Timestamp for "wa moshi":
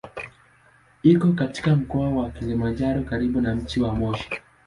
3.81-4.41